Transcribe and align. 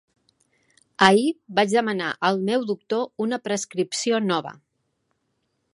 Ahir, 1.07 1.27
vaig 1.59 1.69
demanar 1.75 2.07
al 2.29 2.41
meu 2.49 2.65
doctor 2.71 3.07
una 3.27 3.41
prescripció 3.49 4.23
nova. 4.33 4.57